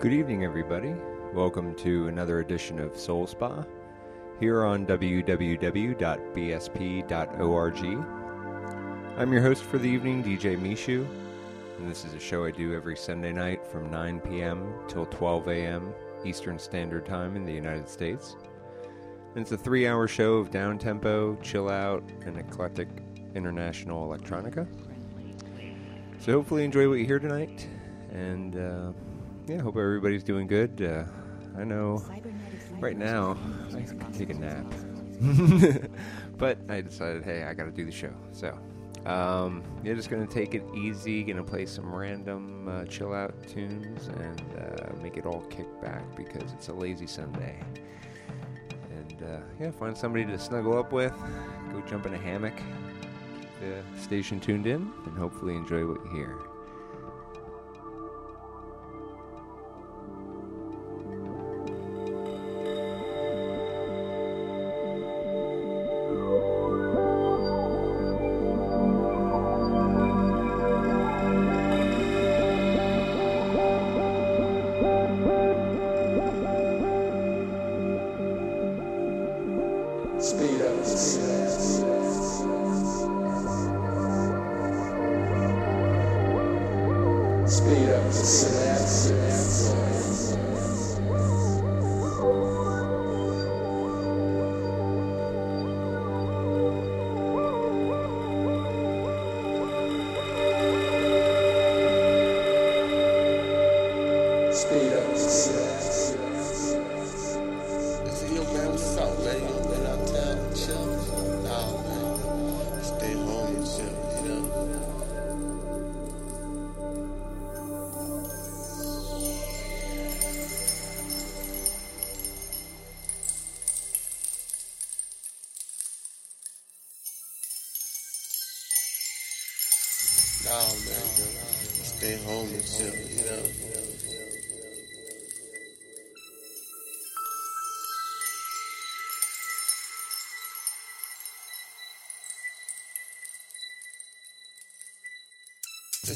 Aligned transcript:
Good 0.00 0.12
evening, 0.12 0.44
everybody. 0.44 0.94
Welcome 1.34 1.74
to 1.78 2.06
another 2.06 2.38
edition 2.38 2.78
of 2.78 2.96
Soul 2.96 3.26
Spa 3.26 3.64
here 4.38 4.64
on 4.64 4.86
www.bsp.org. 4.86 5.26
I'm 9.18 9.32
your 9.32 9.42
host 9.42 9.64
for 9.64 9.78
the 9.78 9.88
evening, 9.88 10.22
DJ 10.22 10.56
Meeshu, 10.56 11.04
and 11.78 11.90
this 11.90 12.04
is 12.04 12.14
a 12.14 12.20
show 12.20 12.44
I 12.44 12.52
do 12.52 12.76
every 12.76 12.96
Sunday 12.96 13.32
night 13.32 13.66
from 13.66 13.90
9 13.90 14.20
p.m. 14.20 14.72
till 14.86 15.06
12 15.06 15.48
a.m. 15.48 15.92
Eastern 16.24 16.60
Standard 16.60 17.04
Time 17.04 17.34
in 17.34 17.44
the 17.44 17.52
United 17.52 17.88
States. 17.88 18.36
And 19.34 19.42
it's 19.42 19.50
a 19.50 19.58
three 19.58 19.88
hour 19.88 20.06
show 20.06 20.34
of 20.34 20.52
down 20.52 20.78
tempo, 20.78 21.34
chill 21.42 21.68
out, 21.68 22.04
and 22.24 22.38
eclectic 22.38 22.86
international 23.34 24.06
electronica. 24.06 24.64
So 26.20 26.34
hopefully, 26.34 26.64
enjoy 26.64 26.88
what 26.88 27.00
you 27.00 27.04
hear 27.04 27.18
tonight, 27.18 27.66
and 28.12 28.56
uh, 28.56 28.92
yeah, 29.48 29.62
hope 29.62 29.76
everybody's 29.76 30.22
doing 30.22 30.46
good. 30.46 30.82
Uh, 30.82 31.04
I 31.58 31.64
know 31.64 32.04
right 32.78 32.96
now 32.96 33.36
I 33.70 33.80
can 33.80 34.12
take 34.12 34.30
a 34.30 34.34
nap, 34.34 34.66
but 36.36 36.58
I 36.68 36.82
decided, 36.82 37.24
hey, 37.24 37.44
I 37.44 37.54
got 37.54 37.64
to 37.64 37.70
do 37.70 37.84
the 37.84 37.92
show. 37.92 38.12
So, 38.32 38.58
um, 39.06 39.62
yeah, 39.82 39.94
just 39.94 40.10
gonna 40.10 40.26
take 40.26 40.54
it 40.54 40.62
easy. 40.76 41.22
Gonna 41.22 41.42
play 41.42 41.64
some 41.64 41.94
random 41.94 42.68
uh, 42.68 42.84
chill 42.84 43.14
out 43.14 43.34
tunes 43.48 44.08
and 44.08 44.42
uh, 44.58 45.02
make 45.02 45.16
it 45.16 45.24
all 45.24 45.40
kick 45.48 45.66
back 45.80 46.02
because 46.14 46.52
it's 46.52 46.68
a 46.68 46.74
lazy 46.74 47.06
Sunday. 47.06 47.58
And 48.90 49.22
uh, 49.22 49.40
yeah, 49.58 49.70
find 49.70 49.96
somebody 49.96 50.26
to 50.26 50.38
snuggle 50.38 50.78
up 50.78 50.92
with. 50.92 51.14
Go 51.72 51.80
jump 51.88 52.06
in 52.06 52.14
a 52.14 52.18
hammock. 52.18 52.56
Keep 53.40 53.60
the 53.60 54.00
station 54.00 54.40
tuned 54.40 54.66
in, 54.66 54.92
and 55.06 55.16
hopefully 55.16 55.56
enjoy 55.56 55.86
what 55.86 56.04
you 56.04 56.10
hear. 56.10 56.47
Speed 104.58 104.97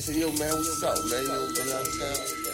seu 0.03 0.17
your 0.17 0.33
man, 0.37 0.51
what's 0.51 0.83
up, 0.83 0.97
man? 1.05 1.23
You 1.23 1.29
know 1.29 1.39
what 1.39 1.87
I'm 1.87 1.93
saying? 1.93 2.52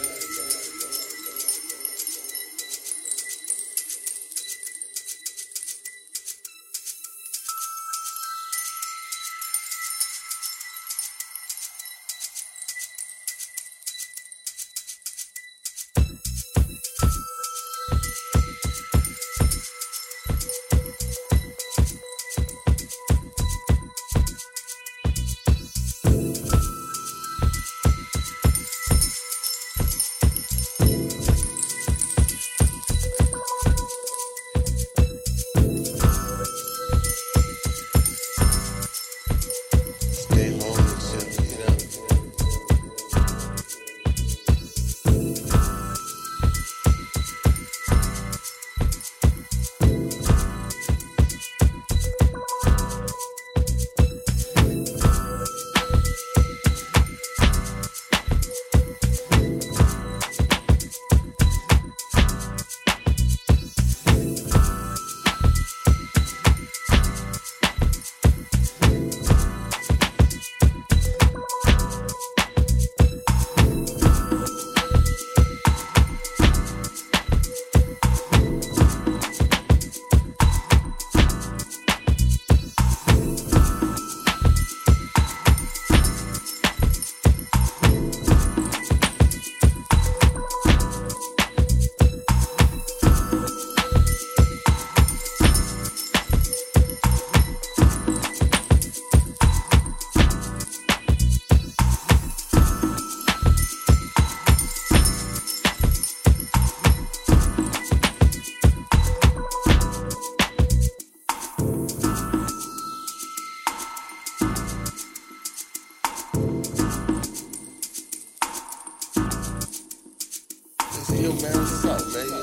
Yo, 121.11 121.33
man, 121.33 121.51
what's 121.83 122.38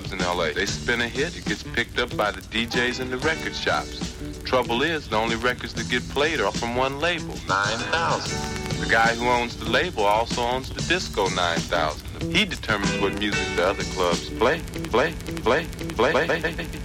clubs 0.00 0.12
in 0.12 0.18
LA. 0.20 0.52
They 0.52 0.66
spin 0.66 1.00
a 1.00 1.08
hit, 1.08 1.36
it 1.36 1.44
gets 1.44 1.62
picked 1.62 1.98
up 1.98 2.16
by 2.16 2.30
the 2.30 2.40
DJs 2.40 3.00
in 3.00 3.10
the 3.10 3.18
record 3.18 3.54
shops. 3.54 4.14
Trouble 4.44 4.82
is, 4.82 5.08
the 5.08 5.16
only 5.16 5.36
records 5.36 5.74
that 5.74 5.88
get 5.88 6.08
played 6.10 6.40
are 6.40 6.52
from 6.52 6.76
one 6.76 7.00
label, 7.00 7.34
9000. 7.48 8.80
The 8.80 8.86
guy 8.86 9.14
who 9.16 9.26
owns 9.26 9.56
the 9.56 9.68
label 9.68 10.04
also 10.04 10.42
owns 10.42 10.70
the 10.70 10.82
Disco 10.82 11.28
9000. 11.30 12.32
He 12.32 12.44
determines 12.44 12.96
what 13.00 13.18
music 13.18 13.44
the 13.56 13.66
other 13.66 13.84
clubs 13.94 14.28
play, 14.30 14.60
play, 14.90 15.14
play, 15.42 15.66
play, 15.96 16.12
play. 16.12 16.77